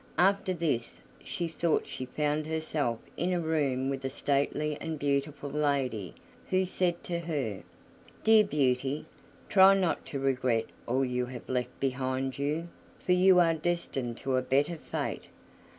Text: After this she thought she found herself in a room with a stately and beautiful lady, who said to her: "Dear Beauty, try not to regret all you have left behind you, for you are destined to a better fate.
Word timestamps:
After 0.17 0.51
this 0.51 0.99
she 1.23 1.47
thought 1.47 1.85
she 1.85 2.07
found 2.07 2.47
herself 2.47 2.97
in 3.17 3.31
a 3.33 3.39
room 3.39 3.87
with 3.87 4.03
a 4.03 4.09
stately 4.09 4.75
and 4.81 4.97
beautiful 4.97 5.51
lady, 5.51 6.15
who 6.49 6.65
said 6.65 7.03
to 7.03 7.19
her: 7.19 7.61
"Dear 8.23 8.43
Beauty, 8.45 9.05
try 9.47 9.75
not 9.77 10.03
to 10.07 10.17
regret 10.17 10.65
all 10.87 11.05
you 11.05 11.27
have 11.27 11.47
left 11.47 11.79
behind 11.79 12.39
you, 12.39 12.67
for 12.97 13.11
you 13.11 13.39
are 13.39 13.53
destined 13.53 14.17
to 14.17 14.37
a 14.37 14.41
better 14.41 14.77
fate. 14.77 15.25